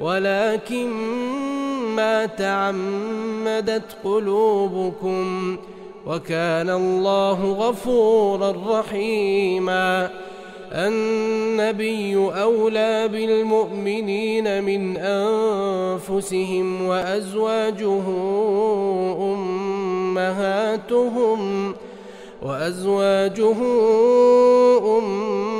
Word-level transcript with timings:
ولكن 0.00 0.88
ما 1.96 2.26
تعمدت 2.26 3.96
قلوبكم 4.04 5.56
وكان 6.06 6.70
الله 6.70 7.52
غفورا 7.52 8.80
رحيما. 8.80 10.10
النبي 10.72 12.16
أولى 12.16 13.08
بالمؤمنين 13.08 14.64
من 14.64 14.96
أنفسهم 14.96 16.86
وأزواجه 16.86 18.02
أمهاتهم 20.14 21.40
وأزواجه 22.42 23.56
أمهاتهم 24.98 25.59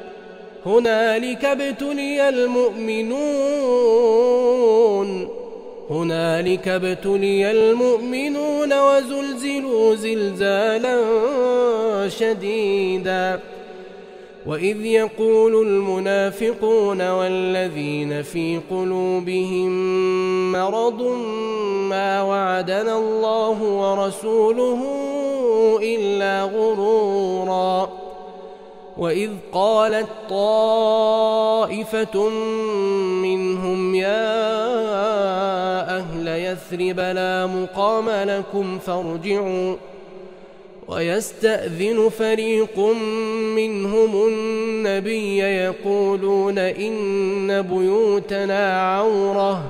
هنالك 0.65 1.45
ابتلي 1.45 2.29
المؤمنون. 2.29 3.21
هنالك 5.89 6.67
ابتلي 6.67 7.51
المؤمنون 7.51 8.73
وزلزلوا 8.73 9.95
زلزالا 9.95 10.99
شديدا. 12.09 13.39
وإذ 14.45 14.85
يقول 14.85 15.67
المنافقون 15.67 17.09
والذين 17.09 18.21
في 18.21 18.59
قلوبهم 18.71 19.71
مرض 20.51 21.01
ما 21.89 22.21
وعدنا 22.21 22.97
الله 22.97 23.63
ورسوله 23.63 24.79
إلا 25.81 26.43
غرورا. 26.43 27.90
وإذ 29.01 29.29
قالت 29.53 30.07
طائفة 30.29 32.29
منهم 33.21 33.95
يا 33.95 34.37
أهل 35.97 36.27
يثرب 36.27 36.99
لا 36.99 37.45
مقام 37.45 38.09
لكم 38.09 38.79
فارجعوا 38.79 39.75
ويستأذن 40.87 42.09
فريق 42.09 42.79
منهم 43.55 44.27
النبي 44.27 45.37
يقولون 45.37 46.57
إن 46.57 47.61
بيوتنا 47.61 48.95
عورة 48.95 49.63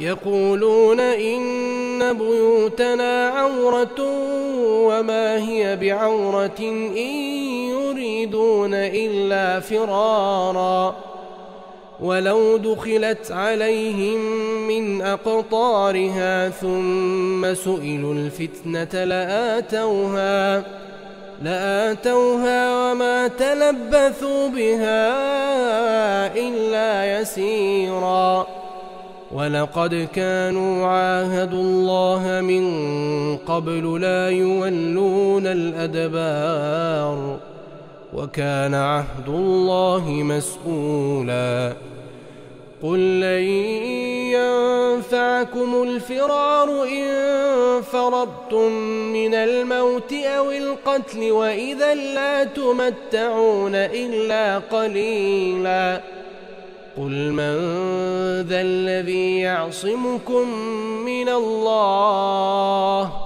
يقولون 0.00 1.00
إن 1.00 2.12
بيوتنا 2.12 3.28
عورة 3.28 4.00
وما 4.66 5.48
هي 5.48 5.76
بعورة 5.76 6.60
إن 6.98 7.55
يريدون 8.26 8.74
إلا 8.74 9.60
فرارا. 9.60 10.96
ولو 12.00 12.56
دخلت 12.56 13.32
عليهم 13.32 14.20
من 14.68 15.02
أقطارها 15.02 16.48
ثم 16.48 17.54
سئلوا 17.54 18.14
الفتنة 18.14 19.04
لآتوها 19.04 20.62
لآتوها 21.42 22.92
وما 22.92 23.28
تلبثوا 23.28 24.48
بها 24.48 25.06
إلا 26.36 27.20
يسيرا. 27.20 28.46
ولقد 29.32 30.08
كانوا 30.14 30.86
عاهدوا 30.86 31.62
الله 31.62 32.40
من 32.40 32.66
قبل 33.36 34.00
لا 34.00 34.30
يولون 34.30 35.46
الأدبار. 35.46 37.36
وكان 38.16 38.74
عهد 38.74 39.28
الله 39.28 40.08
مسؤولا. 40.08 41.72
قل 42.82 43.20
لن 43.20 43.42
ينفعكم 44.32 45.82
الفرار 45.82 46.82
إن 46.82 47.06
فرضتم 47.82 48.72
من 49.12 49.34
الموت 49.34 50.12
أو 50.12 50.50
القتل 50.50 51.30
وإذا 51.32 51.94
لا 51.94 52.44
تمتعون 52.44 53.74
إلا 53.74 54.58
قليلا. 54.58 56.00
قل 56.96 57.32
من 57.32 57.56
ذا 58.48 58.60
الذي 58.60 59.38
يعصمكم 59.38 60.48
من 61.04 61.28
الله 61.28 63.25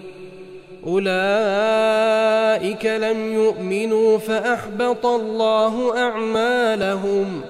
أولئك 0.87 2.85
لم 2.85 3.33
يؤمنوا 3.33 4.17
فأحبط 4.17 5.05
الله 5.05 5.97
أعمالهم 5.97 7.41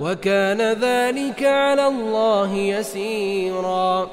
وكان 0.00 0.60
ذلك 0.72 1.44
على 1.44 1.86
الله 1.86 2.54
يسيرا. 2.54 4.10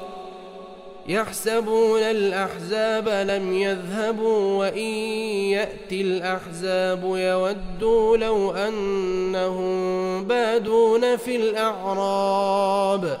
يحسبون 1.08 2.00
الأحزاب 2.00 3.08
لم 3.08 3.52
يذهبوا 3.52 4.58
وإن 4.58 4.90
يأتي 5.50 6.00
الأحزاب 6.00 7.04
يودوا 7.04 8.16
لو 8.16 8.52
أنهم 8.52 10.24
بادون 10.24 11.16
في 11.16 11.36
الأعراب. 11.36 13.20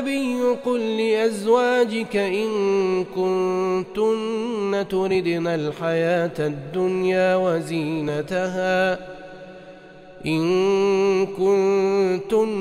النبي 0.00 0.56
قل 0.64 0.98
لأزواجك 0.98 2.16
إن 2.16 3.04
كنتن 3.04 4.86
تردن 4.90 5.46
الحياة 5.46 6.30
الدنيا 6.38 7.36
وزينتها 7.36 8.98
إن 10.26 11.26
كنتن 11.26 12.54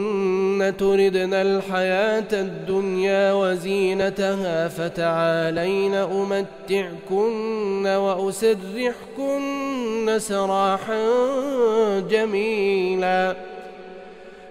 تردن 0.77 1.33
الحياة 1.33 2.27
الدنيا 2.33 3.33
وزينتها 3.33 4.67
فتعالين 4.67 5.93
أمتعكن 5.95 7.87
وأسرحكن 7.87 9.39
سراحا 10.17 10.99
جميلا 11.99 13.35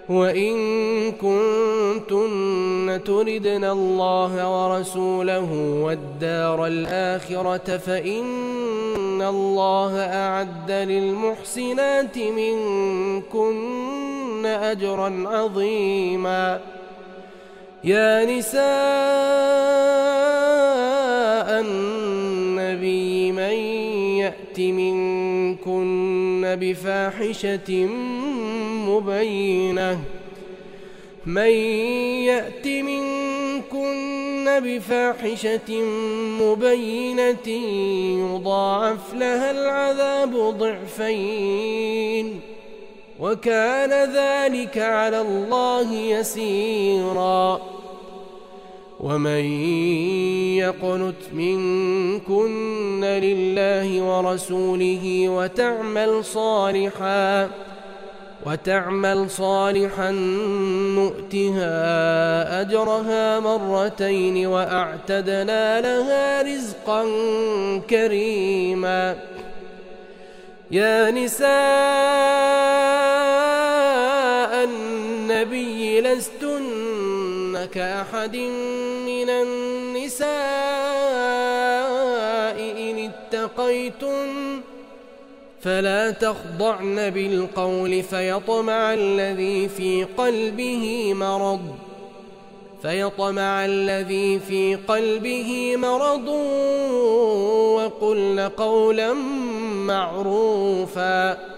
وإن 0.09 0.53
كنتن 1.12 3.00
تردن 3.05 3.65
الله 3.65 4.33
ورسوله 4.49 5.53
والدار 5.83 6.67
الآخرة 6.67 7.77
فإن 7.77 9.23
الله 9.23 9.99
أعد 10.00 10.71
للمحسنات 10.71 12.19
منكن 12.19 13.59
أجرا 14.47 15.25
عظيما 15.27 16.61
يا 17.85 18.25
نساء 18.25 18.59
النبي 21.61 23.33
من 23.33 23.53
يأت 24.19 24.59
منكن 24.59 26.27
بفاحشة 26.55 27.87
مبينة. 28.88 30.00
من 31.26 31.50
يأت 32.25 32.67
منكن 32.67 34.45
بفاحشة 34.47 35.83
مبينة 36.43 37.49
يضاعف 38.35 39.14
لها 39.14 39.50
العذاب 39.50 40.37
ضعفين. 40.59 42.40
وكان 43.21 44.12
ذلك 44.14 44.78
على 44.78 45.21
الله 45.21 45.93
يسيرا. 45.95 47.77
ومن 49.00 49.45
يقنت 50.59 51.23
منكن 51.33 53.05
لله 53.05 54.02
ورسوله 54.02 55.28
وتعمل 55.28 56.25
صالحاً 56.25 57.49
وتعمل 58.47 59.31
صالحا 59.31 60.11
نؤتها 60.97 61.71
أجرها 62.61 63.40
مرتين 63.40 64.47
وأعتدنا 64.47 65.81
لها 65.81 66.43
رزقا 66.43 67.05
كريما 67.90 69.17
يا 70.71 71.11
نساء 71.11 71.49
النبي 74.64 76.00
لستن 76.00 77.67
كأحد 77.75 78.37
من 78.37 78.88
النساء 79.30 80.28
إن 82.90 83.11
اتقيتن 83.11 84.61
فلا 85.61 86.11
تخضعن 86.11 87.11
بالقول 87.11 88.02
فيطمع 88.02 88.94
الذي 88.94 89.68
في 89.68 90.04
قلبه 90.04 91.14
مرض 91.14 91.61
فيطمع 92.82 93.64
الذي 93.64 94.38
في 94.38 94.75
قلبه 94.75 95.76
مرض 95.76 96.28
وقلن 97.76 98.40
قولا 98.40 99.12
معروفا 99.87 101.58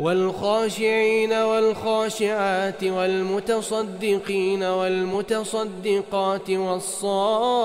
والخاشعين 0.00 1.32
والخاشعات 1.32 2.84
والمتصدقين 2.84 4.62
والمتصدقات 4.62 6.50
والصائمين 6.50 7.56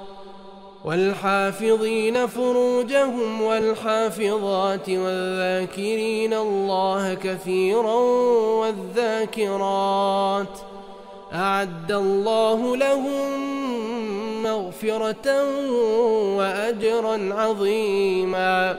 والحافظين 0.84 2.26
فروجهم 2.26 3.42
والحافظات 3.42 4.90
والذاكرين 4.90 6.34
الله 6.34 7.14
كثيرا 7.14 7.94
والذاكرات 8.60 10.58
أعد 11.34 11.92
الله 11.92 12.76
لهم 12.76 13.42
مغفرة 14.42 15.44
وأجرا 16.36 17.34
عظيما 17.34 18.78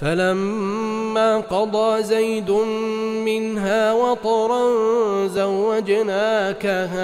فلما 0.00 1.36
قضى 1.36 2.02
زيد 2.02 2.50
منها 3.24 3.92
وطرا 3.92 4.62
زوجناكها 5.26 6.96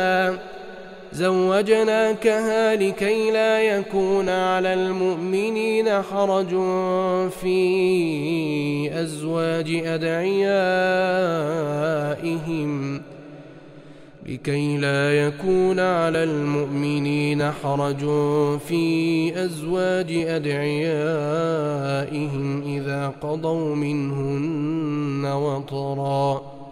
زوجناكها 1.12 2.74
لكي 2.76 3.30
لا 3.30 3.62
يكون 3.62 4.28
على 4.28 4.74
المؤمنين 4.74 6.02
حرج 6.02 6.48
في 7.40 9.00
أزواج 9.02 9.82
أدعيائهم. 9.86 10.32
لكي 14.26 14.76
لا 14.76 15.26
يكون 15.26 15.80
على 15.80 16.24
المؤمنين 16.24 17.50
حرج 17.52 17.98
في 18.58 19.44
أزواج 19.44 20.12
أدعيائهم 20.12 20.62
إذا 22.62 23.08
قضوا 23.08 23.74
منهن 23.74 25.24
وطرًا. 25.24 26.62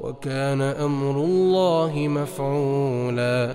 وكان 0.00 0.60
أمر 0.60 1.10
الله 1.10 2.08
مفعولا. 2.08 3.54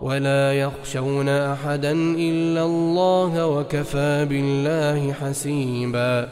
ولا 0.00 0.52
يخشون 0.52 1.28
أحدا 1.28 1.92
إلا 2.16 2.62
الله 2.64 3.46
وكفى 3.46 4.26
بالله 4.30 5.12
حسيبا. 5.12 6.28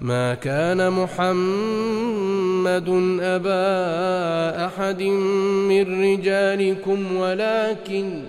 ما 0.00 0.34
كان 0.34 0.90
محمد 0.90 1.28
أبا 3.20 4.66
أحد 4.66 5.02
من 5.02 6.02
رجالكم 6.02 7.16
ولكن 7.16 8.22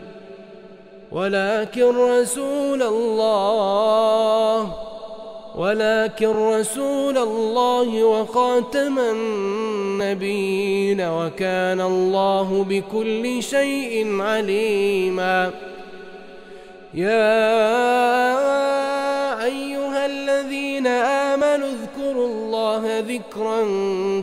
ولكن 1.12 1.96
رسول 1.98 2.84
الله 2.84 4.74
ولكن 5.56 6.28
رسول 6.28 7.18
الله 7.18 8.04
وخاتم 8.04 9.00
النبيين 9.00 11.02
وكان 11.02 11.82
الله 11.82 12.66
بكل 12.70 13.44
شيء 13.44 14.22
عليما. 14.22 15.52
يا 16.94 17.46
أيها 19.44 20.06
الذين 20.06 20.88
آمنوا 20.88 21.68
اذكروا 21.68 22.28
الله 22.28 23.00
ذكرا 23.00 23.62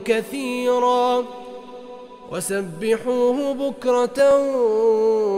كثيرا 0.05 1.25
وسبحوه 2.33 3.55
بكرة 3.55 4.39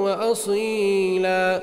وأصيلا. 0.05 1.63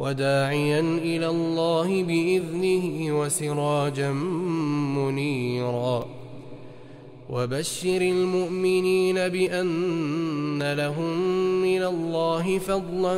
وداعيا 0.00 0.80
إلى 0.80 1.28
الله 1.28 2.02
بإذنه 2.02 3.20
وسراجا 3.20 4.12
منيرا. 4.96 6.06
وبشر 7.30 8.00
المؤمنين 8.02 9.28
بأن 9.28 10.72
لهم 10.72 11.18
من 11.62 11.82
الله 11.82 12.58
فضلا 12.58 13.16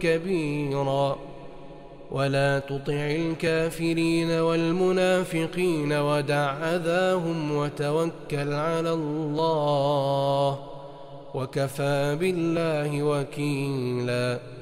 كبيرا. 0.00 1.18
ولا 2.10 2.58
تطع 2.58 2.92
الكافرين 2.92 4.30
والمنافقين 4.30 5.92
ودع 5.92 6.50
أذاهم 6.74 7.56
وتوكل 7.56 8.52
على 8.52 8.92
الله 8.92 10.58
وكفى 11.34 12.16
بالله 12.20 13.02
وكيلا. 13.02 14.61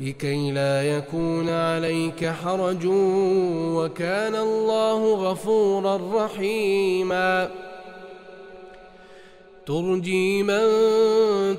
لكي 0.00 0.50
لا 0.50 0.96
يكون 0.96 1.48
عليك 1.48 2.26
حرج 2.26 2.86
وكان 3.76 4.34
الله 4.34 5.14
غفورا 5.14 6.24
رحيما. 6.24 7.50
ترجي 9.66 10.42
من 10.42 10.66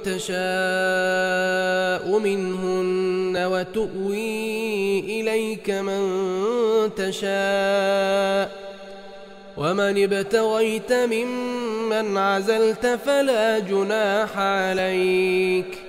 تشاء 0.03 0.39
منهن 2.19 3.37
وتؤوي 3.37 4.99
إليك 4.99 5.69
من 5.69 6.09
تشاء. 6.95 8.69
ومن 9.57 10.03
ابتغيت 10.03 10.93
ممن 10.93 12.17
عزلت 12.17 12.85
فلا 13.05 13.59
جناح 13.59 14.37
عليك. 14.37 15.88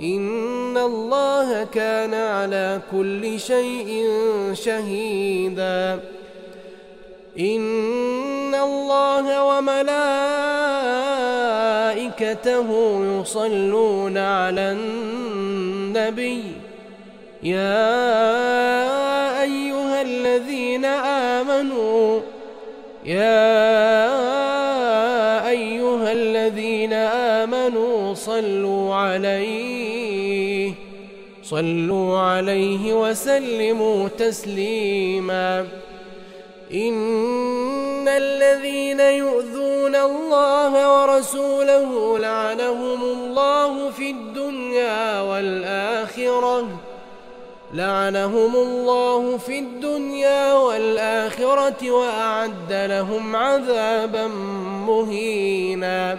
إن 0.00 0.76
الله 0.76 1.64
كان 1.64 2.14
على 2.14 2.80
كل 2.92 3.40
شيء 3.40 4.04
شهيدا. 4.54 6.00
إن 7.38 8.54
الله 8.54 9.44
وملائكته 9.44 9.88
يصلون 13.20 14.18
على 14.18 14.72
النبي. 14.72 16.42
يا 17.42 17.98
أيها 19.42 20.02
الذين 20.02 20.84
آمنوا 21.34 22.20
يا 23.04 23.58
أيها 25.48 26.12
الذين 26.12 26.92
آمنوا 26.92 28.14
صلوا 28.14 28.94
عليه 28.94 29.67
صلوا 31.50 32.18
عليه 32.18 32.94
وسلموا 32.94 34.08
تسليما. 34.08 35.66
إن 36.74 38.08
الذين 38.08 39.00
يؤذون 39.00 39.96
الله 39.96 40.72
ورسوله 41.00 42.18
لعنهم 42.18 43.02
الله 43.02 43.90
في 43.90 44.10
الدنيا 44.10 45.20
والآخرة. 45.20 46.68
لعنهم 47.74 48.56
الله 48.56 49.36
في 49.36 49.58
الدنيا 49.58 50.54
والآخرة 50.54 51.90
وأعد 51.90 52.72
لهم 52.72 53.36
عذابا 53.36 54.26
مهينا. 54.86 56.18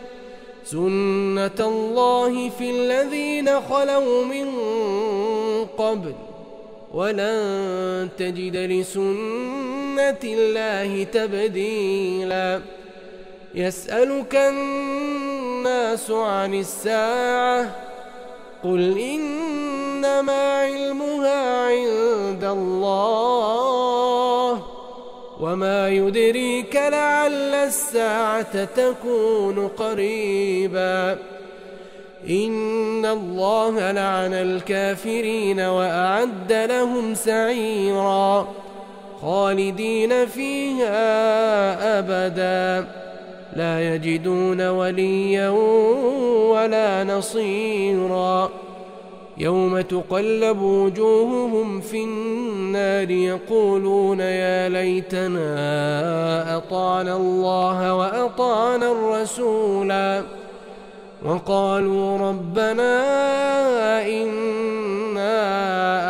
سنة 0.65 1.59
الله 1.59 2.49
في 2.49 2.71
الذين 2.71 3.61
خلوا 3.61 4.25
من 4.25 4.47
قبل 5.77 6.13
ولن 6.93 8.09
تجد 8.17 8.55
لسنة 8.55 10.21
الله 10.23 11.03
تبديلا 11.03 12.61
يسألك 13.55 14.35
الناس 14.35 16.11
عن 16.11 16.53
الساعة 16.53 17.75
قل 18.63 18.99
إن 18.99 19.51
إنما 20.01 20.61
علمها 20.61 21.67
عند 21.67 22.43
الله 22.43 24.40
وما 25.41 25.89
يدريك 25.89 26.75
لعل 26.75 27.53
الساعة 27.53 28.63
تكون 28.63 29.67
قريبا. 29.67 31.17
إن 32.29 33.05
الله 33.05 33.91
لعن 33.91 34.33
الكافرين 34.33 35.59
وأعد 35.59 36.53
لهم 36.53 37.15
سعيرا 37.15 38.47
خالدين 39.21 40.25
فيها 40.25 40.99
أبدا. 41.99 42.87
لا 43.55 43.95
يجدون 43.95 44.67
وليا 44.67 45.49
ولا 46.49 47.03
نصيرا. 47.03 48.51
يوم 49.37 49.81
تقلب 49.81 50.61
وجوههم 50.61 51.81
في 51.81 52.03
النار 52.03 53.11
يقولون 53.11 54.19
يا 54.19 54.69
ليتنا 54.69 56.57
أطعنا 56.57 57.15
الله 57.15 57.95
وأطعنا 57.95 58.91
الرسولا 58.91 60.23
وقالوا 61.25 62.17
ربنا 62.17 63.01
إنا 64.07 65.35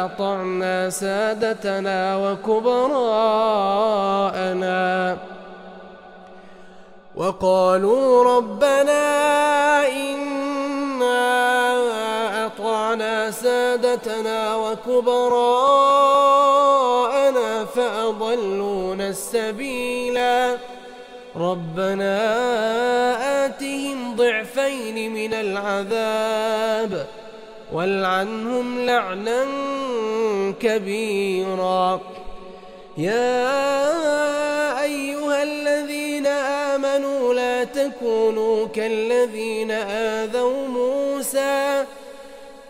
أطعنا 0.06 0.90
سادتنا 0.90 2.18
وكبراءنا 2.18 3.52
وقالوا 7.16 8.24
ربنا 8.38 9.02
إنا 9.88 10.31
أطعنا 12.92 13.32
سادتنا 13.32 14.56
وكبراءنا 14.56 15.16
فأضلونا 17.66 19.10
السبيلا. 19.10 20.58
ربنا 21.36 22.16
آتهم 23.46 24.16
ضعفين 24.16 25.14
من 25.14 25.34
العذاب 25.34 27.08
والعنهم 27.74 28.86
لعنا 28.86 29.46
كبيرا. 30.60 32.02
يا 32.98 33.62
أيها 34.84 35.44
الذين 35.44 36.28
آمنوا 36.28 37.34
لا 37.34 37.64
تكونوا 37.64 38.68
كالذين 38.68 39.72
آذوا 39.72 40.68
موسى 40.68 41.86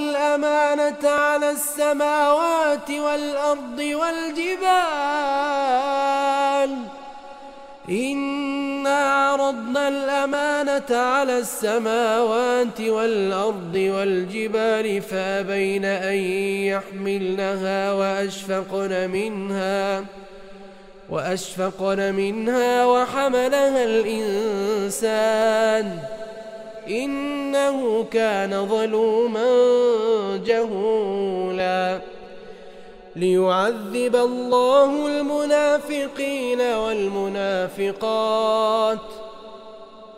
الأمانة 0.00 1.04
على 1.08 1.50
السماوات 1.50 2.90
والأرض 2.90 3.78
والجبال. 3.78 4.70
إنا 7.90 9.14
عرضنا 9.14 9.88
الأمانة 9.88 10.96
على 10.96 11.38
السماوات 11.38 12.80
والأرض 12.80 13.74
والجبال 13.74 15.02
فأبين 15.02 15.84
أن 15.84 16.16
يحملنها 16.72 17.92
وأشفقن 17.92 19.10
منها 19.10 20.04
وأشفقن 21.10 22.14
منها 22.14 22.86
وحملها 22.86 23.84
الإنسان. 23.84 25.40
إنه 26.88 28.06
كان 28.10 28.66
ظلوما 28.66 29.46
جهولا. 30.46 32.00
ليعذب 33.16 34.16
الله 34.16 35.06
المنافقين 35.06 36.60
والمنافقات. 36.60 38.10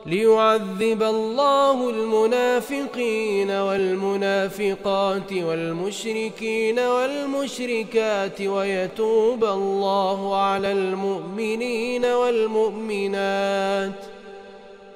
ليعذب 0.07 1.03
الله 1.03 1.91
المنافقين 1.91 3.51
والمنافقات 3.51 5.33
والمشركين 5.33 6.79
والمشركات 6.79 8.41
ويتوب 8.41 9.45
الله 9.45 10.37
على 10.37 10.73
المؤمنين 10.73 12.05
والمؤمنات. 12.05 13.93